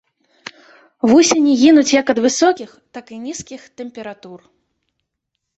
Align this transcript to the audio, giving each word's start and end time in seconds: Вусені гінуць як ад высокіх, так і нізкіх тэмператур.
Вусені 1.11 1.53
гінуць 1.61 1.93
як 1.99 2.05
ад 2.13 2.21
высокіх, 2.27 2.69
так 2.99 3.05
і 3.17 3.21
нізкіх 3.27 3.61
тэмператур. 3.83 4.39